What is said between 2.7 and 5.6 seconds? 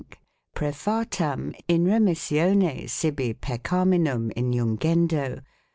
sibi peccaminum iniungendo.